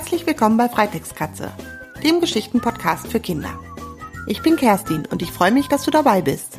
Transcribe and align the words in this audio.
Herzlich 0.00 0.26
willkommen 0.26 0.56
bei 0.56 0.66
Freitextkatze, 0.66 1.52
dem 2.02 2.22
Geschichtenpodcast 2.22 3.08
für 3.08 3.20
Kinder. 3.20 3.60
Ich 4.26 4.40
bin 4.40 4.56
Kerstin 4.56 5.04
und 5.04 5.20
ich 5.20 5.30
freue 5.30 5.52
mich, 5.52 5.68
dass 5.68 5.84
du 5.84 5.90
dabei 5.90 6.22
bist. 6.22 6.58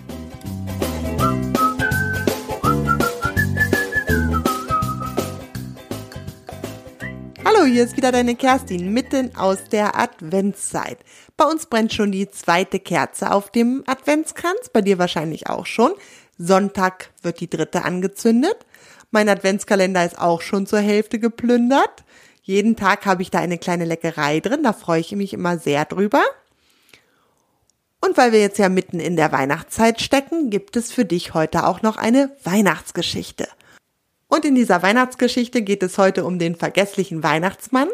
Hallo, 7.43 7.65
hier 7.65 7.83
ist 7.83 7.97
wieder 7.97 8.11
deine 8.11 8.35
Kerstin 8.35 8.93
mitten 8.93 9.35
aus 9.35 9.57
der 9.71 9.99
Adventszeit. 9.99 10.99
Bei 11.35 11.45
uns 11.45 11.65
brennt 11.65 11.93
schon 11.93 12.11
die 12.11 12.29
zweite 12.29 12.79
Kerze 12.79 13.31
auf 13.31 13.49
dem 13.49 13.83
Adventskranz, 13.87 14.69
bei 14.71 14.81
dir 14.81 14.99
wahrscheinlich 14.99 15.49
auch 15.49 15.65
schon. 15.65 15.93
Sonntag 16.37 17.09
wird 17.23 17.39
die 17.39 17.49
dritte 17.49 17.85
angezündet. 17.85 18.67
Mein 19.09 19.27
Adventskalender 19.29 20.05
ist 20.05 20.19
auch 20.19 20.41
schon 20.41 20.67
zur 20.67 20.79
Hälfte 20.79 21.17
geplündert. 21.17 22.03
Jeden 22.41 22.75
Tag 22.75 23.05
habe 23.05 23.21
ich 23.21 23.29
da 23.29 23.39
eine 23.39 23.57
kleine 23.57 23.85
Leckerei 23.85 24.39
drin, 24.39 24.63
da 24.63 24.73
freue 24.73 24.99
ich 24.99 25.11
mich 25.11 25.33
immer 25.33 25.57
sehr 25.57 25.85
drüber. 25.85 26.23
Und 27.99 28.17
weil 28.17 28.31
wir 28.31 28.39
jetzt 28.39 28.57
ja 28.57 28.67
mitten 28.67 28.99
in 28.99 29.15
der 29.15 29.31
Weihnachtszeit 29.31 30.01
stecken, 30.01 30.49
gibt 30.49 30.75
es 30.75 30.91
für 30.91 31.05
dich 31.05 31.35
heute 31.35 31.67
auch 31.67 31.83
noch 31.83 31.97
eine 31.97 32.35
Weihnachtsgeschichte. 32.43 33.47
Und 34.27 34.43
in 34.43 34.55
dieser 34.55 34.81
Weihnachtsgeschichte 34.81 35.61
geht 35.61 35.83
es 35.83 35.97
heute 35.97 36.25
um 36.25 36.39
den 36.39 36.55
vergesslichen 36.55 37.21
Weihnachtsmann. 37.21 37.89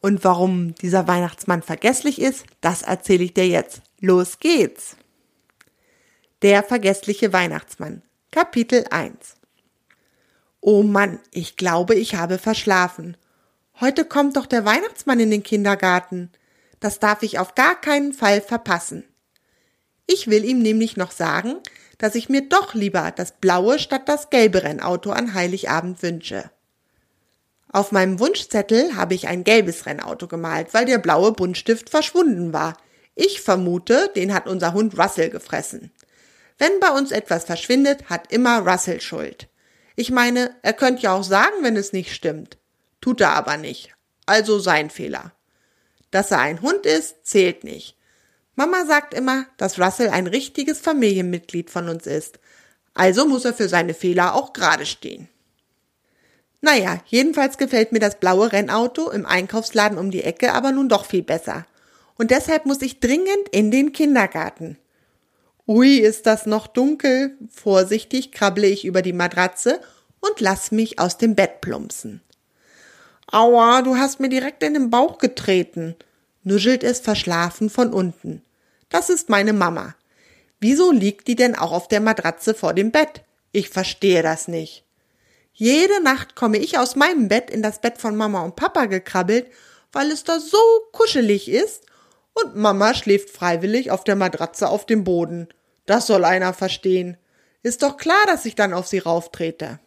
Und 0.00 0.24
warum 0.24 0.74
dieser 0.74 1.06
Weihnachtsmann 1.06 1.62
vergesslich 1.62 2.20
ist, 2.20 2.44
das 2.60 2.82
erzähle 2.82 3.24
ich 3.24 3.34
dir 3.34 3.46
jetzt. 3.46 3.82
Los 4.00 4.40
geht's! 4.40 4.96
Der 6.42 6.62
vergessliche 6.62 7.32
Weihnachtsmann. 7.32 8.02
Kapitel 8.32 8.84
1 8.90 9.36
Oh 10.60 10.82
Mann, 10.82 11.20
ich 11.30 11.56
glaube, 11.56 11.94
ich 11.94 12.16
habe 12.16 12.38
verschlafen. 12.38 13.16
Heute 13.80 14.04
kommt 14.04 14.36
doch 14.36 14.46
der 14.46 14.64
Weihnachtsmann 14.64 15.18
in 15.18 15.30
den 15.30 15.42
Kindergarten. 15.42 16.30
Das 16.78 17.00
darf 17.00 17.22
ich 17.22 17.38
auf 17.38 17.54
gar 17.54 17.80
keinen 17.80 18.12
Fall 18.12 18.40
verpassen. 18.40 19.04
Ich 20.06 20.28
will 20.28 20.44
ihm 20.44 20.60
nämlich 20.60 20.96
noch 20.96 21.10
sagen, 21.10 21.56
dass 21.98 22.14
ich 22.14 22.28
mir 22.28 22.48
doch 22.48 22.74
lieber 22.74 23.10
das 23.10 23.32
blaue 23.32 23.78
statt 23.78 24.08
das 24.08 24.30
gelbe 24.30 24.62
Rennauto 24.62 25.10
an 25.10 25.34
Heiligabend 25.34 26.02
wünsche. 26.02 26.50
Auf 27.72 27.90
meinem 27.90 28.20
Wunschzettel 28.20 28.94
habe 28.94 29.14
ich 29.14 29.26
ein 29.26 29.42
gelbes 29.42 29.86
Rennauto 29.86 30.28
gemalt, 30.28 30.72
weil 30.72 30.84
der 30.84 30.98
blaue 30.98 31.32
Buntstift 31.32 31.90
verschwunden 31.90 32.52
war. 32.52 32.76
Ich 33.16 33.40
vermute, 33.40 34.10
den 34.14 34.32
hat 34.32 34.46
unser 34.46 34.72
Hund 34.72 34.96
Russell 34.96 35.30
gefressen. 35.30 35.90
Wenn 36.58 36.78
bei 36.78 36.90
uns 36.90 37.10
etwas 37.10 37.44
verschwindet, 37.44 38.08
hat 38.08 38.30
immer 38.30 38.60
Russell 38.60 39.00
Schuld. 39.00 39.48
Ich 39.96 40.12
meine, 40.12 40.54
er 40.62 40.72
könnte 40.72 41.02
ja 41.02 41.14
auch 41.14 41.24
sagen, 41.24 41.56
wenn 41.62 41.76
es 41.76 41.92
nicht 41.92 42.12
stimmt. 42.12 42.58
Tut 43.04 43.20
er 43.20 43.34
aber 43.34 43.58
nicht. 43.58 43.94
Also 44.24 44.58
sein 44.58 44.88
Fehler. 44.88 45.32
Dass 46.10 46.30
er 46.30 46.38
ein 46.38 46.62
Hund 46.62 46.86
ist, 46.86 47.26
zählt 47.26 47.62
nicht. 47.62 47.98
Mama 48.54 48.86
sagt 48.86 49.12
immer, 49.12 49.44
dass 49.58 49.78
Russell 49.78 50.08
ein 50.08 50.26
richtiges 50.26 50.80
Familienmitglied 50.80 51.68
von 51.68 51.90
uns 51.90 52.06
ist. 52.06 52.38
Also 52.94 53.26
muss 53.26 53.44
er 53.44 53.52
für 53.52 53.68
seine 53.68 53.92
Fehler 53.92 54.34
auch 54.34 54.54
gerade 54.54 54.86
stehen. 54.86 55.28
Naja, 56.62 56.98
jedenfalls 57.04 57.58
gefällt 57.58 57.92
mir 57.92 57.98
das 57.98 58.18
blaue 58.18 58.50
Rennauto 58.50 59.10
im 59.10 59.26
Einkaufsladen 59.26 59.98
um 59.98 60.10
die 60.10 60.24
Ecke 60.24 60.54
aber 60.54 60.72
nun 60.72 60.88
doch 60.88 61.04
viel 61.04 61.22
besser. 61.22 61.66
Und 62.14 62.30
deshalb 62.30 62.64
muss 62.64 62.80
ich 62.80 63.00
dringend 63.00 63.50
in 63.50 63.70
den 63.70 63.92
Kindergarten. 63.92 64.78
Ui, 65.66 65.98
ist 65.98 66.24
das 66.24 66.46
noch 66.46 66.66
dunkel. 66.66 67.36
Vorsichtig 67.50 68.32
krabble 68.32 68.66
ich 68.66 68.86
über 68.86 69.02
die 69.02 69.12
Matratze 69.12 69.82
und 70.20 70.40
lass 70.40 70.72
mich 70.72 70.98
aus 70.98 71.18
dem 71.18 71.34
Bett 71.34 71.60
plumpsen. 71.60 72.23
Aua, 73.30 73.82
du 73.82 73.96
hast 73.96 74.20
mir 74.20 74.28
direkt 74.28 74.62
in 74.62 74.74
den 74.74 74.90
Bauch 74.90 75.18
getreten, 75.18 75.96
nuschelt 76.42 76.84
es 76.84 77.00
verschlafen 77.00 77.70
von 77.70 77.92
unten. 77.92 78.42
Das 78.90 79.08
ist 79.08 79.28
meine 79.28 79.52
Mama. 79.52 79.94
Wieso 80.60 80.92
liegt 80.92 81.26
die 81.28 81.36
denn 81.36 81.54
auch 81.54 81.72
auf 81.72 81.88
der 81.88 82.00
Matratze 82.00 82.54
vor 82.54 82.74
dem 82.74 82.90
Bett? 82.90 83.22
Ich 83.52 83.70
verstehe 83.70 84.22
das 84.22 84.48
nicht. 84.48 84.84
Jede 85.52 86.02
Nacht 86.02 86.34
komme 86.34 86.58
ich 86.58 86.78
aus 86.78 86.96
meinem 86.96 87.28
Bett 87.28 87.50
in 87.50 87.62
das 87.62 87.80
Bett 87.80 87.98
von 87.98 88.16
Mama 88.16 88.42
und 88.42 88.56
Papa 88.56 88.86
gekrabbelt, 88.86 89.46
weil 89.92 90.10
es 90.10 90.24
da 90.24 90.40
so 90.40 90.58
kuschelig 90.92 91.48
ist 91.48 91.84
und 92.34 92.56
Mama 92.56 92.94
schläft 92.94 93.30
freiwillig 93.30 93.90
auf 93.90 94.04
der 94.04 94.16
Matratze 94.16 94.68
auf 94.68 94.86
dem 94.86 95.04
Boden. 95.04 95.48
Das 95.86 96.06
soll 96.06 96.24
einer 96.24 96.52
verstehen. 96.52 97.16
Ist 97.62 97.82
doch 97.82 97.96
klar, 97.96 98.26
dass 98.26 98.44
ich 98.44 98.56
dann 98.56 98.74
auf 98.74 98.86
sie 98.86 98.98
rauftrete. 98.98 99.78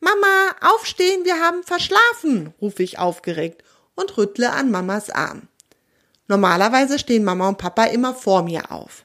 Mama, 0.00 0.54
aufstehen, 0.60 1.24
wir 1.24 1.40
haben 1.40 1.62
verschlafen, 1.64 2.54
rufe 2.60 2.82
ich 2.82 2.98
aufgeregt 2.98 3.64
und 3.94 4.16
rüttle 4.16 4.52
an 4.52 4.70
Mamas 4.70 5.10
Arm. 5.10 5.48
Normalerweise 6.28 6.98
stehen 6.98 7.24
Mama 7.24 7.48
und 7.48 7.58
Papa 7.58 7.84
immer 7.84 8.14
vor 8.14 8.42
mir 8.42 8.70
auf. 8.70 9.04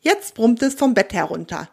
Jetzt 0.00 0.34
brummt 0.34 0.62
es 0.62 0.74
vom 0.74 0.94
Bett 0.94 1.12
herunter. 1.12 1.68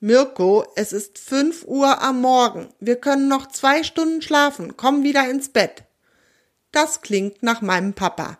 Mirko, 0.00 0.66
es 0.74 0.92
ist 0.92 1.18
fünf 1.18 1.64
Uhr 1.64 2.02
am 2.02 2.20
Morgen. 2.20 2.68
Wir 2.80 2.96
können 2.96 3.28
noch 3.28 3.48
zwei 3.48 3.82
Stunden 3.82 4.20
schlafen. 4.20 4.76
Komm 4.76 5.02
wieder 5.02 5.28
ins 5.30 5.48
Bett. 5.48 5.84
Das 6.72 7.02
klingt 7.02 7.42
nach 7.42 7.62
meinem 7.62 7.94
Papa. 7.94 8.38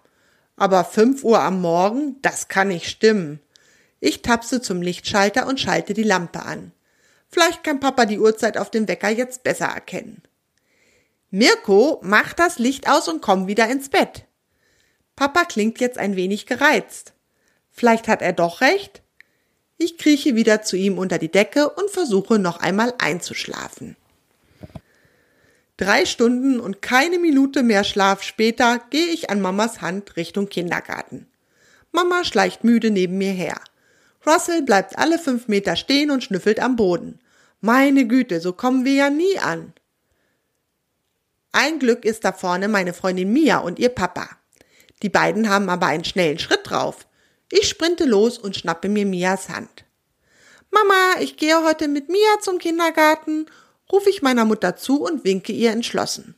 Aber 0.56 0.84
fünf 0.84 1.24
Uhr 1.24 1.40
am 1.40 1.60
Morgen, 1.60 2.20
das 2.22 2.48
kann 2.48 2.68
nicht 2.68 2.88
stimmen. 2.88 3.40
Ich 4.00 4.22
tapse 4.22 4.60
zum 4.60 4.82
Lichtschalter 4.82 5.46
und 5.46 5.60
schalte 5.60 5.94
die 5.94 6.02
Lampe 6.02 6.42
an. 6.42 6.72
Vielleicht 7.34 7.64
kann 7.64 7.80
Papa 7.80 8.06
die 8.06 8.20
Uhrzeit 8.20 8.56
auf 8.56 8.70
dem 8.70 8.86
Wecker 8.86 9.08
jetzt 9.08 9.42
besser 9.42 9.64
erkennen. 9.64 10.22
Mirko, 11.32 12.00
mach 12.04 12.32
das 12.32 12.60
Licht 12.60 12.88
aus 12.88 13.08
und 13.08 13.22
komm 13.22 13.48
wieder 13.48 13.68
ins 13.68 13.88
Bett. 13.88 14.24
Papa 15.16 15.44
klingt 15.44 15.80
jetzt 15.80 15.98
ein 15.98 16.14
wenig 16.14 16.46
gereizt. 16.46 17.12
Vielleicht 17.72 18.06
hat 18.06 18.22
er 18.22 18.34
doch 18.34 18.60
recht? 18.60 19.02
Ich 19.78 19.98
krieche 19.98 20.36
wieder 20.36 20.62
zu 20.62 20.76
ihm 20.76 20.96
unter 20.96 21.18
die 21.18 21.30
Decke 21.30 21.70
und 21.70 21.90
versuche 21.90 22.38
noch 22.38 22.60
einmal 22.60 22.94
einzuschlafen. 22.98 23.96
Drei 25.76 26.06
Stunden 26.06 26.60
und 26.60 26.82
keine 26.82 27.18
Minute 27.18 27.64
mehr 27.64 27.82
Schlaf 27.82 28.22
später 28.22 28.80
gehe 28.90 29.06
ich 29.06 29.28
an 29.30 29.40
Mamas 29.40 29.80
Hand 29.80 30.14
Richtung 30.16 30.48
Kindergarten. 30.48 31.26
Mama 31.90 32.22
schleicht 32.22 32.62
müde 32.62 32.92
neben 32.92 33.18
mir 33.18 33.32
her. 33.32 33.60
Russell 34.24 34.62
bleibt 34.62 34.96
alle 34.96 35.18
fünf 35.18 35.48
Meter 35.48 35.74
stehen 35.74 36.12
und 36.12 36.22
schnüffelt 36.22 36.60
am 36.60 36.76
Boden. 36.76 37.18
Meine 37.64 38.06
Güte, 38.06 38.42
so 38.42 38.52
kommen 38.52 38.84
wir 38.84 38.92
ja 38.92 39.08
nie 39.08 39.38
an. 39.38 39.72
Ein 41.50 41.78
Glück 41.78 42.04
ist 42.04 42.22
da 42.22 42.32
vorne 42.32 42.68
meine 42.68 42.92
Freundin 42.92 43.32
Mia 43.32 43.56
und 43.56 43.78
ihr 43.78 43.88
Papa. 43.88 44.28
Die 45.02 45.08
beiden 45.08 45.48
haben 45.48 45.70
aber 45.70 45.86
einen 45.86 46.04
schnellen 46.04 46.38
Schritt 46.38 46.68
drauf. 46.68 47.06
Ich 47.50 47.66
sprinte 47.66 48.04
los 48.04 48.36
und 48.36 48.54
schnappe 48.54 48.90
mir 48.90 49.06
Mias 49.06 49.48
Hand. 49.48 49.86
Mama, 50.70 51.20
ich 51.20 51.38
gehe 51.38 51.64
heute 51.64 51.88
mit 51.88 52.10
Mia 52.10 52.38
zum 52.42 52.58
Kindergarten 52.58 53.46
rufe 53.90 54.10
ich 54.10 54.20
meiner 54.20 54.44
Mutter 54.44 54.76
zu 54.76 55.02
und 55.02 55.24
winke 55.24 55.52
ihr 55.54 55.70
entschlossen. 55.70 56.34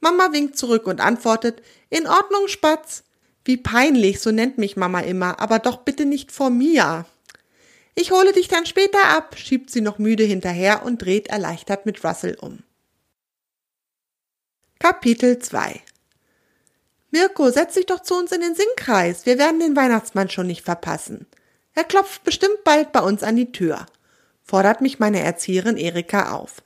Mama 0.00 0.32
winkt 0.32 0.58
zurück 0.58 0.86
und 0.86 1.00
antwortet, 1.00 1.62
in 1.88 2.06
Ordnung, 2.06 2.46
Spatz. 2.48 3.04
Wie 3.46 3.56
peinlich, 3.56 4.20
so 4.20 4.32
nennt 4.32 4.58
mich 4.58 4.76
Mama 4.76 5.00
immer, 5.00 5.40
aber 5.40 5.60
doch 5.60 5.78
bitte 5.78 6.04
nicht 6.04 6.30
vor 6.30 6.50
mir. 6.50 7.06
Ich 7.96 8.12
hole 8.12 8.32
dich 8.32 8.46
dann 8.46 8.66
später 8.66 9.04
ab, 9.08 9.36
schiebt 9.36 9.70
sie 9.70 9.80
noch 9.80 9.98
müde 9.98 10.22
hinterher 10.22 10.84
und 10.84 11.02
dreht 11.02 11.26
erleichtert 11.26 11.84
mit 11.84 12.04
Russell 12.04 12.36
um. 12.40 12.62
Kapitel 14.78 15.40
2 15.40 15.80
Mirko, 17.10 17.50
setz 17.50 17.74
dich 17.74 17.86
doch 17.86 18.02
zu 18.02 18.14
uns 18.14 18.30
in 18.30 18.42
den 18.42 18.54
Singkreis. 18.54 19.26
Wir 19.26 19.38
werden 19.38 19.58
den 19.58 19.74
Weihnachtsmann 19.74 20.30
schon 20.30 20.46
nicht 20.46 20.62
verpassen. 20.62 21.26
Er 21.74 21.82
klopft 21.82 22.22
bestimmt 22.22 22.62
bald 22.62 22.92
bei 22.92 23.00
uns 23.00 23.24
an 23.24 23.34
die 23.34 23.50
Tür 23.50 23.86
fordert 24.46 24.80
mich 24.80 24.98
meine 24.98 25.20
Erzieherin 25.20 25.76
Erika 25.76 26.32
auf. 26.32 26.62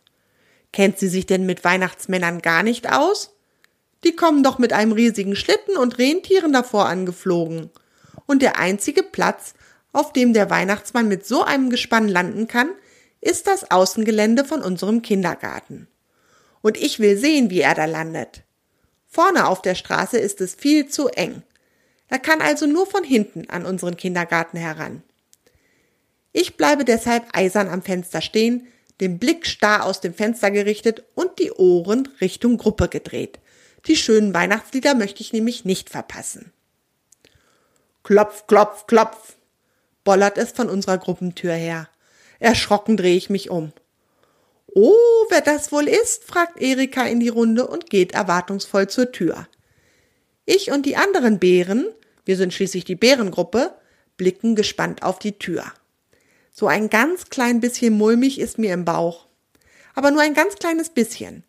Kennt 0.73 0.99
sie 0.99 1.09
sich 1.09 1.27
denn 1.27 1.47
mit 1.47 1.65
Weihnachtsmännern 1.65 2.43
gar 2.43 2.63
nicht 2.63 2.93
aus? 2.93 3.35
Die 4.05 4.15
kommen 4.15 4.43
doch 4.43 4.59
mit 4.59 4.73
einem 4.73 4.93
riesigen 4.93 5.35
Schlitten 5.35 5.77
und 5.77 5.99
Rentieren 5.99 6.53
davor 6.53 6.87
angeflogen. 6.87 7.71
Und 8.27 8.43
der 8.43 8.59
einzige 8.59 9.03
Platz, 9.03 9.55
auf 9.93 10.13
dem 10.13 10.33
der 10.33 10.51
Weihnachtsmann 10.51 11.09
mit 11.09 11.27
so 11.27 11.43
einem 11.43 11.71
Gespann 11.71 12.09
landen 12.09 12.49
kann, 12.49 12.71
ist 13.21 13.47
das 13.47 13.71
Außengelände 13.71 14.45
von 14.45 14.63
unserem 14.63 15.03
Kindergarten. 15.03 15.89
Und 16.63 16.77
ich 16.77 16.99
will 16.99 17.17
sehen, 17.17 17.51
wie 17.51 17.61
er 17.61 17.75
da 17.75 17.85
landet. 17.85 18.43
Vorne 19.09 19.47
auf 19.49 19.63
der 19.63 19.75
Straße 19.75 20.19
ist 20.19 20.41
es 20.41 20.55
viel 20.55 20.89
zu 20.89 21.09
eng. 21.09 21.43
Er 22.09 22.19
kann 22.19 22.41
also 22.41 22.67
nur 22.67 22.87
von 22.87 23.05
hinten 23.05 23.49
an 23.51 23.67
unseren 23.67 23.97
Kindergarten 23.97 24.57
heran. 24.57 25.03
Ich 26.33 26.57
bleibe 26.57 26.85
deshalb 26.85 27.25
eisern 27.33 27.69
am 27.69 27.83
Fenster 27.83 28.21
stehen, 28.21 28.67
den 29.01 29.19
Blick 29.19 29.47
starr 29.47 29.85
aus 29.85 30.01
dem 30.01 30.15
Fenster 30.15 30.51
gerichtet 30.51 31.05
und 31.15 31.39
die 31.39 31.53
Ohren 31.53 32.09
Richtung 32.21 32.59
Gruppe 32.59 32.89
gedreht. 32.89 33.39
Die 33.87 33.97
schönen 33.97 34.35
Weihnachtslieder 34.35 34.95
möchte 34.95 35.23
ich 35.23 35.33
nämlich 35.33 35.65
nicht 35.65 35.91
verpassen. 35.91 36.53
Klopf, 38.03 38.47
klopf, 38.47 38.87
klopf, 38.87 39.37
bollert 40.05 40.39
es 40.39 40.53
von 40.53 40.69
unserer 40.69 40.99
Gruppentür 40.99 41.53
her. 41.53 41.89
Erschrocken 42.39 42.97
drehe 42.97 43.17
ich 43.17 43.31
mich 43.31 43.51
um. 43.51 43.73
Oh, 44.73 45.27
wer 45.31 45.41
das 45.41 45.73
wohl 45.73 45.89
ist? 45.89 46.25
fragt 46.25 46.61
Erika 46.61 47.05
in 47.05 47.21
die 47.21 47.29
Runde 47.29 47.67
und 47.67 47.91
geht 47.91 48.13
erwartungsvoll 48.13 48.89
zur 48.89 49.13
Tür. 49.13 49.49
Ich 50.47 50.71
und 50.71 50.87
die 50.87 50.97
anderen 50.97 51.39
Bären, 51.39 51.87
wir 52.25 52.37
sind 52.37 52.55
schließlich 52.55 52.85
die 52.85 52.97
Bärengruppe, 52.97 53.75
blicken 54.17 54.55
gespannt 54.55 55.03
auf 55.03 55.19
die 55.19 55.39
Tür. 55.39 55.65
So 56.53 56.67
ein 56.67 56.91
ganz 56.91 57.31
klein 57.31 57.61
bisschen 57.61 57.95
mulmig 57.97 58.39
ist 58.39 58.59
mir 58.59 58.75
im 58.75 58.85
Bauch. 58.85 59.27
Aber 59.95 60.11
nur 60.11 60.23
ein 60.23 60.35
ganz 60.35 60.57
kleines 60.57 60.91
bisschen. 60.91 61.45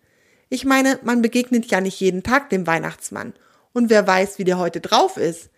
Ich 0.50 0.66
meine, 0.66 1.00
man 1.04 1.22
begegnet 1.22 1.68
ja 1.68 1.82
nicht 1.82 2.00
jeden 2.00 2.24
Tag 2.24 2.50
dem 2.50 2.68
Weihnachtsmann. 2.68 3.34
Und 3.74 3.90
wer 3.90 4.06
weiß, 4.06 4.38
wie 4.38 4.44
der 4.44 4.58
heute 4.58 4.82
drauf 4.82 5.18
ist. 5.18 5.50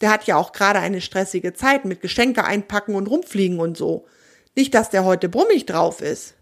Der 0.00 0.10
hat 0.10 0.26
ja 0.26 0.36
auch 0.36 0.52
gerade 0.52 0.78
eine 0.78 1.00
stressige 1.00 1.54
Zeit 1.54 1.84
mit 1.84 2.00
Geschenke 2.00 2.44
einpacken 2.44 2.94
und 2.94 3.06
rumfliegen 3.06 3.60
und 3.60 3.76
so. 3.76 4.06
Nicht, 4.54 4.74
dass 4.74 4.90
der 4.90 5.04
heute 5.04 5.28
brummig 5.28 5.66
drauf 5.66 6.00
ist. 6.00 6.34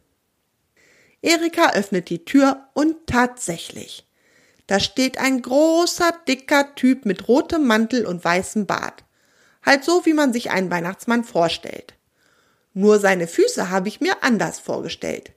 Erika 1.22 1.72
öffnet 1.72 2.10
die 2.10 2.24
Tür 2.24 2.68
und 2.74 3.06
tatsächlich. 3.06 4.06
Da 4.66 4.80
steht 4.80 5.18
ein 5.18 5.42
großer, 5.42 6.12
dicker 6.26 6.74
Typ 6.74 7.06
mit 7.06 7.28
rotem 7.28 7.66
Mantel 7.66 8.06
und 8.06 8.24
weißem 8.24 8.66
Bart. 8.66 9.04
Halt 9.64 9.84
so, 9.84 10.04
wie 10.04 10.12
man 10.12 10.32
sich 10.32 10.50
einen 10.50 10.70
Weihnachtsmann 10.70 11.24
vorstellt. 11.24 11.94
Nur 12.74 12.98
seine 12.98 13.26
Füße 13.26 13.70
habe 13.70 13.88
ich 13.88 14.00
mir 14.00 14.22
anders 14.22 14.58
vorgestellt. 14.58 15.32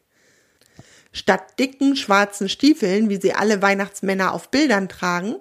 Statt 1.14 1.58
dicken 1.60 1.96
schwarzen 1.96 2.50
Stiefeln, 2.50 3.10
wie 3.10 3.20
sie 3.22 3.34
alle 3.34 3.62
Weihnachtsmänner 3.62 4.34
auf 4.34 4.50
Bildern 4.52 4.90
tragen, 4.90 5.38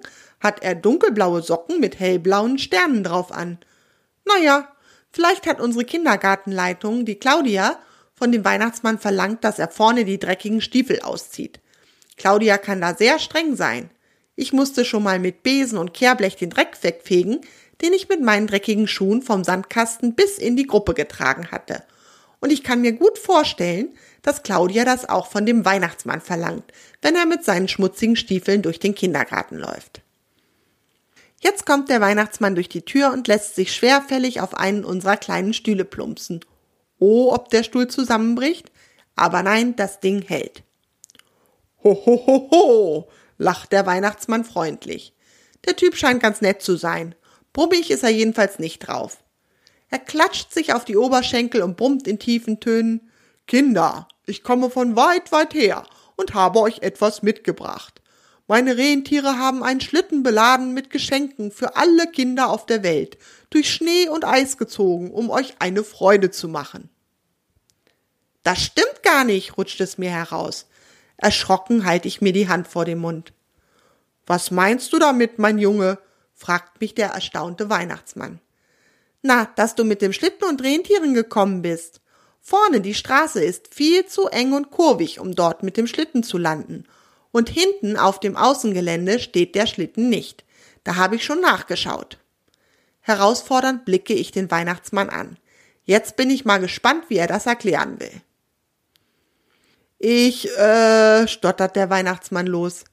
hat 0.46 0.62
er 0.62 0.76
dunkelblaue 0.76 1.42
Socken 1.42 1.80
mit 1.80 1.98
hellblauen 1.98 2.58
Sternen 2.58 3.02
drauf 3.02 3.32
an. 3.32 3.58
Naja, 4.24 4.68
vielleicht 5.12 5.46
hat 5.46 5.60
unsere 5.60 5.84
Kindergartenleitung, 5.84 7.04
die 7.04 7.16
Claudia, 7.16 7.78
von 8.14 8.32
dem 8.32 8.44
Weihnachtsmann 8.44 8.98
verlangt, 8.98 9.42
dass 9.44 9.58
er 9.58 9.68
vorne 9.68 10.04
die 10.04 10.20
dreckigen 10.20 10.60
Stiefel 10.60 11.00
auszieht. 11.00 11.60
Claudia 12.16 12.58
kann 12.58 12.80
da 12.80 12.94
sehr 12.94 13.18
streng 13.18 13.56
sein. 13.56 13.90
Ich 14.36 14.52
musste 14.52 14.84
schon 14.84 15.02
mal 15.02 15.18
mit 15.18 15.42
Besen 15.42 15.78
und 15.78 15.92
Kehrblech 15.92 16.36
den 16.36 16.50
Dreck 16.50 16.78
wegfegen, 16.82 17.40
den 17.82 17.92
ich 17.92 18.08
mit 18.08 18.22
meinen 18.22 18.46
dreckigen 18.46 18.86
Schuhen 18.86 19.20
vom 19.20 19.44
Sandkasten 19.44 20.14
bis 20.14 20.38
in 20.38 20.56
die 20.56 20.66
Gruppe 20.66 20.94
getragen 20.94 21.50
hatte. 21.50 21.82
Und 22.40 22.52
ich 22.52 22.62
kann 22.62 22.80
mir 22.80 22.92
gut 22.92 23.18
vorstellen, 23.18 23.88
dass 24.22 24.42
Claudia 24.42 24.84
das 24.84 25.08
auch 25.08 25.26
von 25.26 25.44
dem 25.44 25.64
Weihnachtsmann 25.64 26.20
verlangt, 26.20 26.64
wenn 27.02 27.16
er 27.16 27.26
mit 27.26 27.44
seinen 27.44 27.68
schmutzigen 27.68 28.16
Stiefeln 28.16 28.62
durch 28.62 28.78
den 28.78 28.94
Kindergarten 28.94 29.56
läuft. 29.56 30.02
Jetzt 31.46 31.64
kommt 31.64 31.90
der 31.90 32.00
Weihnachtsmann 32.00 32.56
durch 32.56 32.68
die 32.68 32.82
Tür 32.82 33.12
und 33.12 33.28
lässt 33.28 33.54
sich 33.54 33.72
schwerfällig 33.72 34.40
auf 34.40 34.54
einen 34.54 34.84
unserer 34.84 35.16
kleinen 35.16 35.54
Stühle 35.54 35.84
plumpsen. 35.84 36.40
Oh, 36.98 37.32
ob 37.32 37.50
der 37.50 37.62
Stuhl 37.62 37.86
zusammenbricht? 37.86 38.72
Aber 39.14 39.44
nein, 39.44 39.76
das 39.76 40.00
Ding 40.00 40.22
hält. 40.22 40.64
Ho, 41.84 41.94
ho, 42.04 42.26
ho, 42.26 42.48
ho, 42.50 43.08
lacht 43.38 43.70
der 43.70 43.86
Weihnachtsmann 43.86 44.44
freundlich. 44.44 45.14
Der 45.66 45.76
Typ 45.76 45.94
scheint 45.94 46.20
ganz 46.20 46.40
nett 46.40 46.62
zu 46.62 46.74
sein. 46.74 47.14
Brummig 47.52 47.92
ist 47.92 48.02
er 48.02 48.10
jedenfalls 48.10 48.58
nicht 48.58 48.80
drauf. 48.80 49.22
Er 49.88 50.00
klatscht 50.00 50.52
sich 50.52 50.74
auf 50.74 50.84
die 50.84 50.96
Oberschenkel 50.96 51.62
und 51.62 51.76
brummt 51.76 52.08
in 52.08 52.18
tiefen 52.18 52.58
Tönen. 52.58 53.08
Kinder, 53.46 54.08
ich 54.24 54.42
komme 54.42 54.68
von 54.68 54.96
weit, 54.96 55.30
weit 55.30 55.54
her 55.54 55.86
und 56.16 56.34
habe 56.34 56.58
euch 56.58 56.80
etwas 56.80 57.22
mitgebracht. 57.22 58.02
Meine 58.48 58.76
Rentiere 58.76 59.38
haben 59.38 59.64
einen 59.64 59.80
Schlitten 59.80 60.22
beladen 60.22 60.72
mit 60.72 60.90
Geschenken 60.90 61.50
für 61.50 61.74
alle 61.74 62.06
Kinder 62.06 62.48
auf 62.48 62.64
der 62.64 62.84
Welt, 62.84 63.18
durch 63.50 63.72
Schnee 63.72 64.08
und 64.08 64.24
Eis 64.24 64.56
gezogen, 64.56 65.10
um 65.10 65.30
euch 65.30 65.56
eine 65.58 65.82
Freude 65.82 66.30
zu 66.30 66.46
machen. 66.46 66.88
Das 68.44 68.62
stimmt 68.62 69.02
gar 69.02 69.24
nicht, 69.24 69.58
rutscht 69.58 69.80
es 69.80 69.98
mir 69.98 70.10
heraus. 70.10 70.66
Erschrocken 71.16 71.84
halte 71.84 72.06
ich 72.06 72.20
mir 72.20 72.32
die 72.32 72.48
Hand 72.48 72.68
vor 72.68 72.84
den 72.84 72.98
Mund. 72.98 73.32
Was 74.26 74.52
meinst 74.52 74.92
du 74.92 74.98
damit, 74.98 75.38
mein 75.38 75.58
Junge? 75.58 75.98
fragt 76.32 76.80
mich 76.80 76.94
der 76.94 77.08
erstaunte 77.08 77.68
Weihnachtsmann. 77.70 78.40
Na, 79.22 79.46
dass 79.56 79.74
du 79.74 79.82
mit 79.82 80.02
dem 80.02 80.12
Schlitten 80.12 80.44
und 80.44 80.62
Rentieren 80.62 81.14
gekommen 81.14 81.62
bist. 81.62 82.00
Vorne 82.40 82.80
die 82.80 82.94
Straße 82.94 83.42
ist 83.42 83.74
viel 83.74 84.06
zu 84.06 84.28
eng 84.28 84.52
und 84.52 84.70
kurvig, 84.70 85.18
um 85.18 85.34
dort 85.34 85.64
mit 85.64 85.76
dem 85.76 85.88
Schlitten 85.88 86.22
zu 86.22 86.38
landen 86.38 86.84
und 87.36 87.50
hinten 87.50 87.98
auf 87.98 88.18
dem 88.18 88.34
Außengelände 88.34 89.18
steht 89.18 89.54
der 89.54 89.66
Schlitten 89.66 90.08
nicht. 90.08 90.42
Da 90.84 90.96
habe 90.96 91.16
ich 91.16 91.24
schon 91.26 91.42
nachgeschaut. 91.42 92.16
Herausfordernd 93.02 93.84
blicke 93.84 94.14
ich 94.14 94.30
den 94.30 94.50
Weihnachtsmann 94.50 95.10
an. 95.10 95.36
Jetzt 95.84 96.16
bin 96.16 96.30
ich 96.30 96.46
mal 96.46 96.60
gespannt, 96.60 97.04
wie 97.08 97.18
er 97.18 97.26
das 97.26 97.44
erklären 97.44 98.00
will. 98.00 98.22
Ich, 99.98 100.48
äh, 100.56 101.28
stottert 101.28 101.76
der 101.76 101.90
Weihnachtsmann 101.90 102.46
los. 102.46 102.84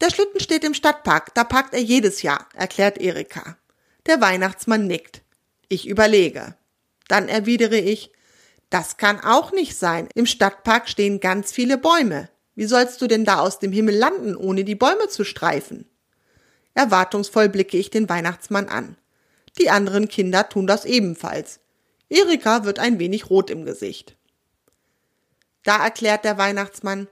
Der 0.00 0.08
Schlitten 0.08 0.40
steht 0.40 0.64
im 0.64 0.72
Stadtpark, 0.72 1.34
da 1.34 1.44
parkt 1.44 1.74
er 1.74 1.82
jedes 1.82 2.22
Jahr, 2.22 2.48
erklärt 2.54 2.96
Erika. 2.96 3.58
Der 4.06 4.22
Weihnachtsmann 4.22 4.86
nickt. 4.86 5.20
Ich 5.68 5.86
überlege. 5.86 6.56
Dann 7.08 7.28
erwidere 7.28 7.76
ich, 7.76 8.10
das 8.70 8.96
kann 8.96 9.20
auch 9.20 9.52
nicht 9.52 9.76
sein. 9.76 10.08
Im 10.14 10.24
Stadtpark 10.24 10.88
stehen 10.88 11.20
ganz 11.20 11.52
viele 11.52 11.76
Bäume. 11.76 12.30
Wie 12.60 12.66
sollst 12.66 13.00
du 13.00 13.06
denn 13.06 13.24
da 13.24 13.38
aus 13.38 13.58
dem 13.58 13.72
Himmel 13.72 13.96
landen, 13.96 14.36
ohne 14.36 14.64
die 14.64 14.74
Bäume 14.74 15.08
zu 15.08 15.24
streifen? 15.24 15.86
Erwartungsvoll 16.74 17.48
blicke 17.48 17.78
ich 17.78 17.88
den 17.88 18.06
Weihnachtsmann 18.06 18.68
an. 18.68 18.98
Die 19.58 19.70
anderen 19.70 20.08
Kinder 20.08 20.46
tun 20.46 20.66
das 20.66 20.84
ebenfalls. 20.84 21.60
Erika 22.10 22.64
wird 22.64 22.78
ein 22.78 22.98
wenig 22.98 23.30
rot 23.30 23.48
im 23.48 23.64
Gesicht. 23.64 24.14
Da 25.64 25.82
erklärt 25.82 26.26
der 26.26 26.36
Weihnachtsmann, 26.36 27.08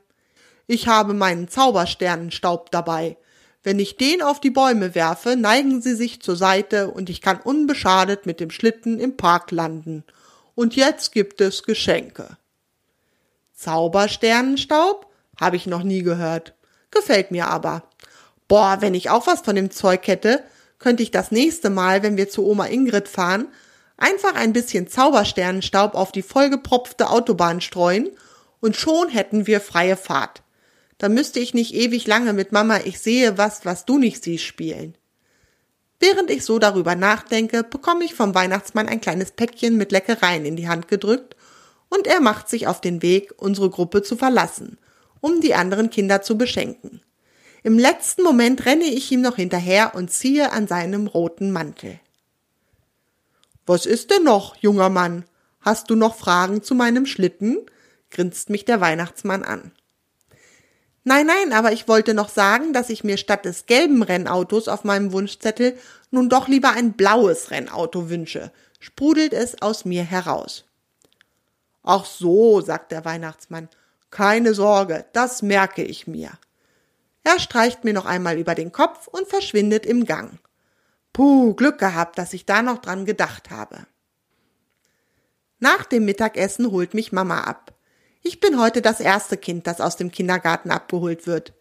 ich 0.66 0.86
habe 0.86 1.14
meinen 1.14 1.48
Zaubersternenstaub 1.48 2.70
dabei. 2.70 3.16
Wenn 3.62 3.78
ich 3.78 3.96
den 3.96 4.20
auf 4.20 4.40
die 4.40 4.50
Bäume 4.50 4.94
werfe, 4.94 5.34
neigen 5.34 5.80
sie 5.80 5.94
sich 5.94 6.20
zur 6.20 6.36
Seite 6.36 6.90
und 6.90 7.08
ich 7.08 7.22
kann 7.22 7.40
unbeschadet 7.40 8.26
mit 8.26 8.38
dem 8.40 8.50
Schlitten 8.50 9.00
im 9.00 9.16
Park 9.16 9.50
landen. 9.50 10.04
Und 10.54 10.76
jetzt 10.76 11.10
gibt 11.12 11.40
es 11.40 11.62
Geschenke. 11.62 12.36
Zaubersternenstaub? 13.54 15.07
Habe 15.40 15.56
ich 15.56 15.66
noch 15.66 15.82
nie 15.82 16.02
gehört. 16.02 16.54
Gefällt 16.90 17.30
mir 17.30 17.48
aber. 17.48 17.84
Boah, 18.48 18.78
wenn 18.80 18.94
ich 18.94 19.10
auch 19.10 19.26
was 19.26 19.42
von 19.42 19.56
dem 19.56 19.70
Zeug 19.70 20.06
hätte, 20.06 20.42
könnte 20.78 21.02
ich 21.02 21.10
das 21.10 21.30
nächste 21.30 21.70
Mal, 21.70 22.02
wenn 22.02 22.16
wir 22.16 22.28
zu 22.28 22.46
Oma 22.46 22.66
Ingrid 22.66 23.08
fahren, 23.08 23.48
einfach 23.96 24.34
ein 24.34 24.52
bisschen 24.52 24.88
Zaubersternenstaub 24.88 25.94
auf 25.94 26.12
die 26.12 26.22
vollgepropfte 26.22 27.10
Autobahn 27.10 27.60
streuen 27.60 28.10
und 28.60 28.76
schon 28.76 29.08
hätten 29.08 29.46
wir 29.46 29.60
freie 29.60 29.96
Fahrt. 29.96 30.42
Da 30.96 31.08
müsste 31.08 31.40
ich 31.40 31.54
nicht 31.54 31.74
ewig 31.74 32.06
lange 32.06 32.32
mit 32.32 32.52
Mama 32.52 32.80
Ich 32.84 32.98
sehe 32.98 33.38
was, 33.38 33.64
was 33.64 33.84
du 33.84 33.98
nicht 33.98 34.24
siehst 34.24 34.44
spielen. 34.44 34.96
Während 36.00 36.30
ich 36.30 36.44
so 36.44 36.58
darüber 36.58 36.94
nachdenke, 36.94 37.64
bekomme 37.64 38.04
ich 38.04 38.14
vom 38.14 38.34
Weihnachtsmann 38.34 38.88
ein 38.88 39.00
kleines 39.00 39.32
Päckchen 39.32 39.76
mit 39.76 39.92
Leckereien 39.92 40.44
in 40.44 40.56
die 40.56 40.68
Hand 40.68 40.88
gedrückt 40.88 41.36
und 41.88 42.06
er 42.06 42.20
macht 42.20 42.48
sich 42.48 42.66
auf 42.66 42.80
den 42.80 43.02
Weg, 43.02 43.34
unsere 43.36 43.68
Gruppe 43.68 44.02
zu 44.02 44.16
verlassen 44.16 44.78
um 45.20 45.40
die 45.40 45.54
anderen 45.54 45.90
Kinder 45.90 46.22
zu 46.22 46.38
beschenken. 46.38 47.00
Im 47.62 47.78
letzten 47.78 48.22
Moment 48.22 48.66
renne 48.66 48.84
ich 48.84 49.10
ihm 49.10 49.20
noch 49.20 49.36
hinterher 49.36 49.94
und 49.94 50.10
ziehe 50.10 50.52
an 50.52 50.68
seinem 50.68 51.06
roten 51.06 51.50
Mantel. 51.50 51.98
Was 53.66 53.84
ist 53.84 54.10
denn 54.10 54.24
noch, 54.24 54.56
junger 54.56 54.88
Mann? 54.88 55.24
Hast 55.60 55.90
du 55.90 55.96
noch 55.96 56.16
Fragen 56.16 56.62
zu 56.62 56.74
meinem 56.74 57.04
Schlitten? 57.04 57.58
grinst 58.10 58.48
mich 58.48 58.64
der 58.64 58.80
Weihnachtsmann 58.80 59.42
an. 59.42 59.72
Nein, 61.04 61.26
nein, 61.26 61.52
aber 61.52 61.72
ich 61.72 61.88
wollte 61.88 62.14
noch 62.14 62.28
sagen, 62.28 62.72
dass 62.72 62.90
ich 62.90 63.04
mir 63.04 63.16
statt 63.16 63.44
des 63.44 63.66
gelben 63.66 64.02
Rennautos 64.02 64.68
auf 64.68 64.84
meinem 64.84 65.12
Wunschzettel 65.12 65.78
nun 66.10 66.28
doch 66.28 66.48
lieber 66.48 66.70
ein 66.70 66.94
blaues 66.94 67.50
Rennauto 67.50 68.10
wünsche, 68.10 68.52
sprudelt 68.78 69.32
es 69.32 69.60
aus 69.62 69.84
mir 69.84 70.04
heraus. 70.04 70.64
Ach 71.82 72.04
so, 72.04 72.60
sagt 72.60 72.92
der 72.92 73.04
Weihnachtsmann, 73.04 73.68
keine 74.10 74.54
Sorge, 74.54 75.04
das 75.12 75.42
merke 75.42 75.82
ich 75.82 76.06
mir. 76.06 76.30
Er 77.24 77.38
streicht 77.38 77.84
mir 77.84 77.92
noch 77.92 78.06
einmal 78.06 78.38
über 78.38 78.54
den 78.54 78.72
Kopf 78.72 79.06
und 79.06 79.28
verschwindet 79.28 79.84
im 79.84 80.04
Gang. 80.06 80.38
Puh, 81.12 81.54
Glück 81.54 81.78
gehabt, 81.78 82.18
dass 82.18 82.32
ich 82.32 82.46
da 82.46 82.62
noch 82.62 82.78
dran 82.78 83.04
gedacht 83.04 83.50
habe. 83.50 83.86
Nach 85.58 85.84
dem 85.84 86.04
Mittagessen 86.04 86.70
holt 86.70 86.94
mich 86.94 87.12
Mama 87.12 87.40
ab. 87.40 87.74
Ich 88.22 88.40
bin 88.40 88.60
heute 88.60 88.82
das 88.82 89.00
erste 89.00 89.36
Kind, 89.36 89.66
das 89.66 89.80
aus 89.80 89.96
dem 89.96 90.12
Kindergarten 90.12 90.70
abgeholt 90.70 91.26
wird. 91.26 91.52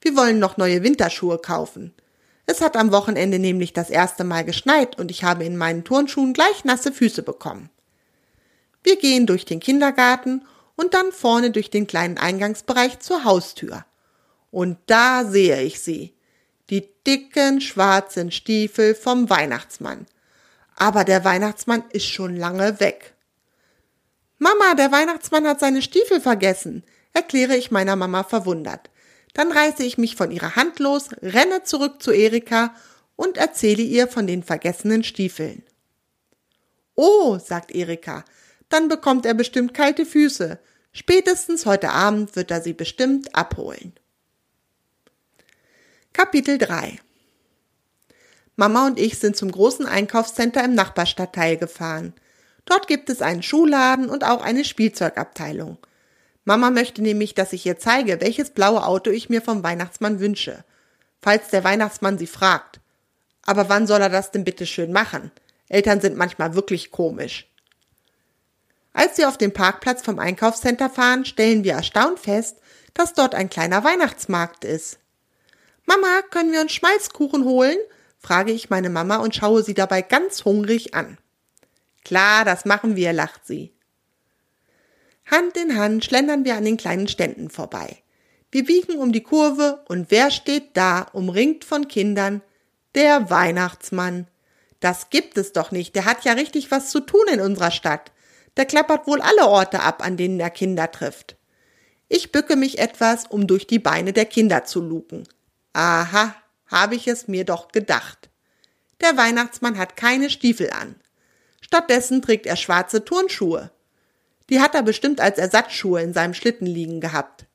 Wir 0.00 0.16
wollen 0.16 0.38
noch 0.38 0.56
neue 0.56 0.82
Winterschuhe 0.82 1.38
kaufen. 1.38 1.94
Es 2.46 2.60
hat 2.60 2.76
am 2.76 2.92
Wochenende 2.92 3.38
nämlich 3.38 3.72
das 3.72 3.90
erste 3.90 4.22
Mal 4.22 4.44
geschneit 4.44 4.98
und 4.98 5.10
ich 5.10 5.24
habe 5.24 5.44
in 5.44 5.56
meinen 5.56 5.84
Turnschuhen 5.84 6.32
gleich 6.32 6.64
nasse 6.64 6.92
Füße 6.92 7.22
bekommen. 7.22 7.70
Wir 8.84 8.96
gehen 8.96 9.26
durch 9.26 9.44
den 9.44 9.58
Kindergarten 9.58 10.44
und 10.76 10.94
dann 10.94 11.12
vorne 11.12 11.50
durch 11.50 11.70
den 11.70 11.86
kleinen 11.86 12.18
Eingangsbereich 12.18 13.00
zur 13.00 13.24
Haustür. 13.24 13.84
Und 14.50 14.78
da 14.86 15.24
sehe 15.24 15.62
ich 15.62 15.80
sie. 15.80 16.14
Die 16.70 16.88
dicken 17.06 17.60
schwarzen 17.60 18.30
Stiefel 18.30 18.94
vom 18.94 19.28
Weihnachtsmann. 19.30 20.06
Aber 20.76 21.04
der 21.04 21.24
Weihnachtsmann 21.24 21.84
ist 21.90 22.06
schon 22.06 22.36
lange 22.36 22.80
weg. 22.80 23.14
Mama, 24.38 24.74
der 24.74 24.92
Weihnachtsmann 24.92 25.46
hat 25.46 25.60
seine 25.60 25.80
Stiefel 25.80 26.20
vergessen, 26.20 26.84
erkläre 27.14 27.56
ich 27.56 27.70
meiner 27.70 27.96
Mama 27.96 28.22
verwundert. 28.22 28.90
Dann 29.32 29.50
reiße 29.50 29.82
ich 29.82 29.96
mich 29.96 30.16
von 30.16 30.30
ihrer 30.30 30.56
Hand 30.56 30.78
los, 30.78 31.08
renne 31.22 31.62
zurück 31.62 32.02
zu 32.02 32.12
Erika 32.12 32.74
und 33.16 33.38
erzähle 33.38 33.82
ihr 33.82 34.08
von 34.08 34.26
den 34.26 34.42
vergessenen 34.42 35.04
Stiefeln. 35.04 35.62
Oh, 36.94 37.38
sagt 37.38 37.70
Erika, 37.70 38.24
dann 38.68 38.88
bekommt 38.88 39.26
er 39.26 39.34
bestimmt 39.34 39.74
kalte 39.74 40.06
Füße. 40.06 40.58
Spätestens 40.92 41.66
heute 41.66 41.90
Abend 41.90 42.36
wird 42.36 42.50
er 42.50 42.62
sie 42.62 42.72
bestimmt 42.72 43.34
abholen. 43.34 43.92
Kapitel 46.12 46.58
3 46.58 46.98
Mama 48.56 48.86
und 48.86 48.98
ich 48.98 49.18
sind 49.18 49.36
zum 49.36 49.52
großen 49.52 49.84
Einkaufscenter 49.84 50.64
im 50.64 50.74
Nachbarstadtteil 50.74 51.58
gefahren. 51.58 52.14
Dort 52.64 52.88
gibt 52.88 53.10
es 53.10 53.20
einen 53.20 53.42
Schuhladen 53.42 54.08
und 54.08 54.24
auch 54.24 54.42
eine 54.42 54.64
Spielzeugabteilung. 54.64 55.76
Mama 56.46 56.70
möchte 56.70 57.02
nämlich, 57.02 57.34
dass 57.34 57.52
ich 57.52 57.66
ihr 57.66 57.78
zeige, 57.78 58.20
welches 58.20 58.50
blaue 58.50 58.86
Auto 58.86 59.10
ich 59.10 59.28
mir 59.28 59.42
vom 59.42 59.62
Weihnachtsmann 59.62 60.20
wünsche. 60.20 60.64
Falls 61.20 61.48
der 61.48 61.64
Weihnachtsmann 61.64 62.18
sie 62.18 62.26
fragt. 62.26 62.80
Aber 63.44 63.68
wann 63.68 63.86
soll 63.86 64.00
er 64.00 64.08
das 64.08 64.30
denn 64.30 64.44
bitte 64.44 64.64
schön 64.64 64.92
machen? 64.92 65.30
Eltern 65.68 66.00
sind 66.00 66.16
manchmal 66.16 66.54
wirklich 66.54 66.90
komisch. 66.90 67.48
Als 68.96 69.18
wir 69.18 69.28
auf 69.28 69.36
dem 69.36 69.52
Parkplatz 69.52 70.00
vom 70.00 70.18
Einkaufscenter 70.18 70.88
fahren, 70.88 71.26
stellen 71.26 71.64
wir 71.64 71.74
erstaunt 71.74 72.18
fest, 72.18 72.56
dass 72.94 73.12
dort 73.12 73.34
ein 73.34 73.50
kleiner 73.50 73.84
Weihnachtsmarkt 73.84 74.64
ist. 74.64 74.98
Mama, 75.84 76.22
können 76.30 76.50
wir 76.50 76.62
uns 76.62 76.72
Schmalzkuchen 76.72 77.44
holen? 77.44 77.76
frage 78.18 78.52
ich 78.52 78.70
meine 78.70 78.88
Mama 78.88 79.18
und 79.18 79.34
schaue 79.34 79.62
sie 79.62 79.74
dabei 79.74 80.00
ganz 80.00 80.46
hungrig 80.46 80.94
an. 80.94 81.18
Klar, 82.06 82.46
das 82.46 82.64
machen 82.64 82.96
wir, 82.96 83.12
lacht 83.12 83.46
sie. 83.46 83.74
Hand 85.30 85.58
in 85.58 85.78
Hand 85.78 86.02
schlendern 86.02 86.46
wir 86.46 86.56
an 86.56 86.64
den 86.64 86.78
kleinen 86.78 87.06
Ständen 87.06 87.50
vorbei. 87.50 87.98
Wir 88.50 88.64
biegen 88.64 88.96
um 88.96 89.12
die 89.12 89.22
Kurve 89.22 89.84
und 89.88 90.10
wer 90.10 90.30
steht 90.30 90.74
da, 90.74 91.02
umringt 91.12 91.66
von 91.66 91.86
Kindern? 91.86 92.40
Der 92.94 93.28
Weihnachtsmann. 93.28 94.26
Das 94.80 95.10
gibt 95.10 95.36
es 95.36 95.52
doch 95.52 95.70
nicht, 95.70 95.94
der 95.94 96.06
hat 96.06 96.24
ja 96.24 96.32
richtig 96.32 96.70
was 96.70 96.88
zu 96.88 97.00
tun 97.00 97.26
in 97.30 97.42
unserer 97.42 97.70
Stadt. 97.70 98.10
Der 98.56 98.64
klappert 98.64 99.06
wohl 99.06 99.20
alle 99.20 99.46
Orte 99.46 99.80
ab, 99.80 100.04
an 100.04 100.16
denen 100.16 100.40
er 100.40 100.50
Kinder 100.50 100.90
trifft. 100.90 101.36
Ich 102.08 102.32
bücke 102.32 102.56
mich 102.56 102.78
etwas, 102.78 103.26
um 103.26 103.46
durch 103.46 103.66
die 103.66 103.78
Beine 103.78 104.12
der 104.12 104.26
Kinder 104.26 104.64
zu 104.64 104.80
luken. 104.80 105.28
Aha, 105.72 106.34
habe 106.68 106.94
ich 106.94 107.08
es 107.08 107.28
mir 107.28 107.44
doch 107.44 107.68
gedacht. 107.68 108.30
Der 109.00 109.16
Weihnachtsmann 109.16 109.76
hat 109.76 109.96
keine 109.96 110.30
Stiefel 110.30 110.70
an. 110.70 110.94
Stattdessen 111.60 112.22
trägt 112.22 112.46
er 112.46 112.56
schwarze 112.56 113.04
Turnschuhe. 113.04 113.70
Die 114.48 114.60
hat 114.60 114.74
er 114.74 114.82
bestimmt 114.82 115.20
als 115.20 115.38
Ersatzschuhe 115.38 116.00
in 116.00 116.12
seinem 116.12 116.32
Schlitten 116.32 116.66
liegen 116.66 117.00
gehabt. 117.00 117.46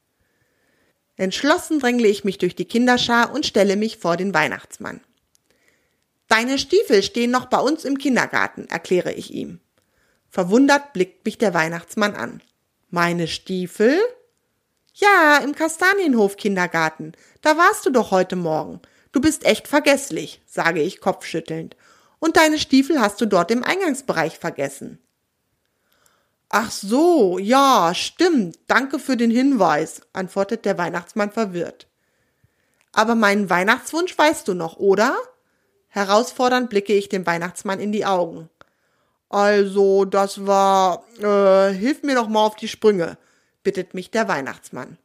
Entschlossen 1.16 1.80
drängle 1.80 2.08
ich 2.08 2.26
mich 2.26 2.38
durch 2.38 2.56
die 2.56 2.66
Kinderschar 2.66 3.34
und 3.34 3.46
stelle 3.46 3.78
mich 3.78 3.98
vor 3.98 4.18
den 4.18 4.34
Weihnachtsmann. 4.34 5.02
Deine 6.28 6.60
Stiefel 6.60 7.04
stehen 7.04 7.32
noch 7.32 7.46
bei 7.46 7.60
uns 7.60 7.86
im 7.86 7.98
Kindergarten, 7.98 8.68
erkläre 8.68 9.14
ich 9.14 9.32
ihm. 9.34 9.61
Verwundert 10.32 10.94
blickt 10.94 11.26
mich 11.26 11.38
der 11.38 11.54
Weihnachtsmann 11.54 12.16
an. 12.16 12.42
Meine 12.90 13.28
Stiefel? 13.28 14.00
Ja, 14.94 15.40
im 15.44 15.54
Kastanienhof 15.54 16.38
Kindergarten. 16.38 17.12
Da 17.42 17.58
warst 17.58 17.86
du 17.86 17.90
doch 17.90 18.12
heute 18.12 18.38
Morgen. 18.38 18.80
Du 19.12 19.20
bist 19.20 19.46
echt 19.46 19.68
vergesslich, 19.68 20.42
sage 20.48 20.82
ich 20.82 21.02
kopfschüttelnd. 21.02 21.76
Und 22.20 22.38
deine 22.38 22.60
Stiefel 22.60 23.02
hast 23.02 23.20
du 23.20 23.26
dort 23.26 23.52
im 23.52 23.64
Eingangsbereich 23.64 24.40
vergessen. 24.40 25.00
Ach 26.48 26.72
so, 26.72 27.38
ja, 27.38 27.94
stimmt. 27.94 28.58
Danke 28.68 29.00
für 29.00 29.18
den 29.18 29.32
Hinweis, 29.32 30.02
antwortet 30.14 30.64
der 30.64 30.78
Weihnachtsmann 30.78 31.32
verwirrt. 31.32 31.88
Aber 32.94 33.16
meinen 33.16 33.50
Weihnachtswunsch 33.50 34.18
weißt 34.18 34.48
du 34.48 34.54
noch, 34.54 34.78
oder? 34.78 35.18
Herausfordernd 35.90 36.70
blicke 36.70 36.94
ich 36.94 37.10
dem 37.10 37.26
Weihnachtsmann 37.26 37.82
in 37.82 37.92
die 37.92 38.06
Augen. 38.06 38.50
Also, 39.32 40.04
das 40.04 40.46
war, 40.46 41.06
äh, 41.20 41.74
hilf 41.74 42.04
mir 42.04 42.16
doch 42.16 42.28
mal 42.28 42.46
auf 42.46 42.58
die 42.58 42.68
Sprünge, 42.68 43.18
bittet 43.64 43.94
mich 43.94 44.12
der 44.12 44.28
Weihnachtsmann. 44.28 44.98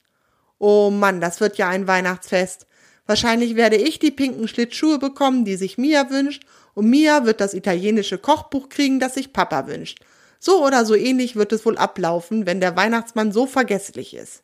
Oh 0.58 0.90
Mann, 0.90 1.20
das 1.20 1.40
wird 1.40 1.58
ja 1.58 1.68
ein 1.68 1.86
Weihnachtsfest. 1.86 2.66
Wahrscheinlich 3.06 3.54
werde 3.54 3.76
ich 3.76 4.00
die 4.00 4.10
pinken 4.10 4.48
Schlittschuhe 4.48 4.98
bekommen, 4.98 5.44
die 5.44 5.54
sich 5.54 5.78
Mia 5.78 6.10
wünscht, 6.10 6.42
und 6.74 6.90
Mia 6.90 7.24
wird 7.24 7.40
das 7.40 7.54
italienische 7.54 8.18
Kochbuch 8.18 8.68
kriegen, 8.68 8.98
das 8.98 9.14
sich 9.14 9.32
Papa 9.32 9.68
wünscht. 9.68 10.00
So 10.40 10.64
oder 10.66 10.84
so 10.84 10.96
ähnlich 10.96 11.36
wird 11.36 11.52
es 11.52 11.64
wohl 11.64 11.78
ablaufen, 11.78 12.46
wenn 12.46 12.60
der 12.60 12.74
Weihnachtsmann 12.74 13.30
so 13.30 13.46
vergesslich 13.46 14.12
ist. 14.12 14.42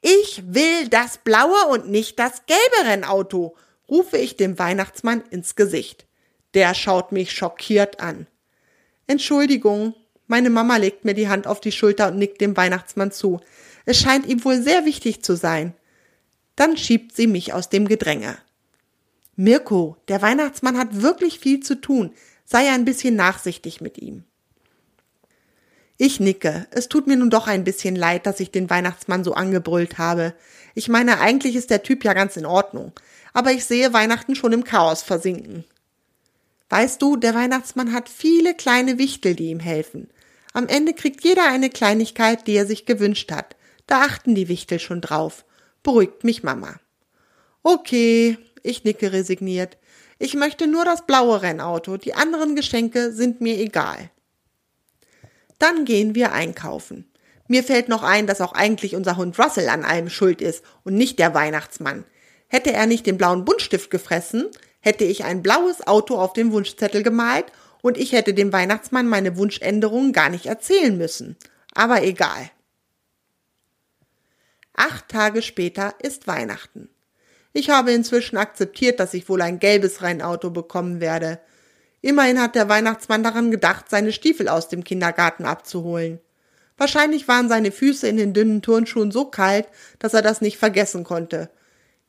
Ich 0.00 0.44
will 0.46 0.88
das 0.88 1.18
blaue 1.18 1.66
und 1.70 1.90
nicht 1.90 2.20
das 2.20 2.46
gelbe 2.46 2.88
Rennauto, 2.88 3.56
rufe 3.90 4.16
ich 4.16 4.36
dem 4.36 4.60
Weihnachtsmann 4.60 5.24
ins 5.30 5.56
Gesicht. 5.56 6.06
Der 6.54 6.72
schaut 6.72 7.10
mich 7.10 7.32
schockiert 7.32 7.98
an. 7.98 8.28
Entschuldigung, 9.06 9.94
meine 10.26 10.50
Mama 10.50 10.76
legt 10.76 11.04
mir 11.04 11.14
die 11.14 11.28
Hand 11.28 11.46
auf 11.46 11.60
die 11.60 11.72
Schulter 11.72 12.08
und 12.08 12.18
nickt 12.18 12.40
dem 12.40 12.56
Weihnachtsmann 12.56 13.12
zu. 13.12 13.40
Es 13.84 13.98
scheint 13.98 14.26
ihm 14.26 14.44
wohl 14.44 14.60
sehr 14.60 14.84
wichtig 14.84 15.22
zu 15.22 15.36
sein. 15.36 15.74
Dann 16.56 16.76
schiebt 16.76 17.14
sie 17.14 17.26
mich 17.26 17.52
aus 17.52 17.68
dem 17.68 17.86
Gedränge. 17.86 18.36
Mirko, 19.36 19.96
der 20.08 20.22
Weihnachtsmann 20.22 20.78
hat 20.78 21.02
wirklich 21.02 21.38
viel 21.38 21.60
zu 21.60 21.80
tun. 21.80 22.12
Sei 22.44 22.70
ein 22.70 22.84
bisschen 22.84 23.14
nachsichtig 23.14 23.80
mit 23.80 23.98
ihm. 23.98 24.24
Ich 25.98 26.20
nicke. 26.20 26.66
Es 26.70 26.88
tut 26.88 27.06
mir 27.06 27.16
nun 27.16 27.30
doch 27.30 27.46
ein 27.46 27.64
bisschen 27.64 27.96
leid, 27.96 28.26
dass 28.26 28.40
ich 28.40 28.50
den 28.50 28.68
Weihnachtsmann 28.68 29.24
so 29.24 29.34
angebrüllt 29.34 29.98
habe. 29.98 30.34
Ich 30.74 30.88
meine, 30.88 31.20
eigentlich 31.20 31.56
ist 31.56 31.70
der 31.70 31.82
Typ 31.82 32.04
ja 32.04 32.12
ganz 32.12 32.36
in 32.36 32.46
Ordnung. 32.46 32.92
Aber 33.32 33.52
ich 33.52 33.64
sehe 33.64 33.92
Weihnachten 33.92 34.34
schon 34.34 34.52
im 34.52 34.64
Chaos 34.64 35.02
versinken. 35.02 35.64
Weißt 36.68 37.00
du, 37.00 37.16
der 37.16 37.34
Weihnachtsmann 37.34 37.92
hat 37.92 38.08
viele 38.08 38.54
kleine 38.54 38.98
Wichtel, 38.98 39.34
die 39.34 39.50
ihm 39.50 39.60
helfen. 39.60 40.10
Am 40.52 40.68
Ende 40.68 40.94
kriegt 40.94 41.22
jeder 41.22 41.48
eine 41.48 41.70
Kleinigkeit, 41.70 42.46
die 42.46 42.54
er 42.54 42.66
sich 42.66 42.86
gewünscht 42.86 43.30
hat. 43.30 43.56
Da 43.86 44.02
achten 44.02 44.34
die 44.34 44.48
Wichtel 44.48 44.80
schon 44.80 45.00
drauf 45.00 45.44
beruhigt 45.86 46.24
mich 46.24 46.42
Mama. 46.42 46.80
Okay, 47.62 48.38
ich 48.64 48.82
nicke 48.82 49.12
resigniert. 49.12 49.78
Ich 50.18 50.34
möchte 50.34 50.66
nur 50.66 50.84
das 50.84 51.06
blaue 51.06 51.42
Rennauto, 51.42 51.96
die 51.96 52.14
anderen 52.14 52.56
Geschenke 52.56 53.12
sind 53.12 53.40
mir 53.40 53.56
egal. 53.56 54.10
Dann 55.60 55.84
gehen 55.84 56.16
wir 56.16 56.32
einkaufen. 56.32 57.08
Mir 57.46 57.62
fällt 57.62 57.88
noch 57.88 58.02
ein, 58.02 58.26
dass 58.26 58.40
auch 58.40 58.52
eigentlich 58.52 58.96
unser 58.96 59.16
Hund 59.16 59.38
Russell 59.38 59.68
an 59.68 59.84
allem 59.84 60.10
schuld 60.10 60.42
ist 60.42 60.64
und 60.82 60.96
nicht 60.96 61.20
der 61.20 61.34
Weihnachtsmann. 61.34 62.04
Hätte 62.48 62.72
er 62.72 62.86
nicht 62.86 63.06
den 63.06 63.16
blauen 63.16 63.44
Buntstift 63.44 63.88
gefressen, 63.88 64.50
hätte 64.86 65.02
ich 65.02 65.24
ein 65.24 65.42
blaues 65.42 65.84
Auto 65.84 66.16
auf 66.16 66.32
dem 66.32 66.52
Wunschzettel 66.52 67.02
gemalt 67.02 67.46
und 67.82 67.98
ich 67.98 68.12
hätte 68.12 68.34
dem 68.34 68.52
Weihnachtsmann 68.52 69.08
meine 69.08 69.36
Wunschänderungen 69.36 70.12
gar 70.12 70.28
nicht 70.28 70.46
erzählen 70.46 70.96
müssen. 70.96 71.36
Aber 71.74 72.04
egal. 72.04 72.52
Acht 74.74 75.08
Tage 75.08 75.42
später 75.42 75.96
ist 75.98 76.28
Weihnachten. 76.28 76.88
Ich 77.52 77.68
habe 77.68 77.90
inzwischen 77.90 78.36
akzeptiert, 78.36 79.00
dass 79.00 79.12
ich 79.12 79.28
wohl 79.28 79.42
ein 79.42 79.58
gelbes 79.58 80.02
Rennauto 80.02 80.50
bekommen 80.50 81.00
werde. 81.00 81.40
Immerhin 82.00 82.40
hat 82.40 82.54
der 82.54 82.68
Weihnachtsmann 82.68 83.24
daran 83.24 83.50
gedacht, 83.50 83.86
seine 83.88 84.12
Stiefel 84.12 84.48
aus 84.48 84.68
dem 84.68 84.84
Kindergarten 84.84 85.46
abzuholen. 85.46 86.20
Wahrscheinlich 86.76 87.26
waren 87.26 87.48
seine 87.48 87.72
Füße 87.72 88.06
in 88.06 88.18
den 88.18 88.34
dünnen 88.34 88.62
Turnschuhen 88.62 89.10
so 89.10 89.24
kalt, 89.24 89.66
dass 89.98 90.14
er 90.14 90.22
das 90.22 90.40
nicht 90.40 90.58
vergessen 90.58 91.02
konnte. 91.02 91.50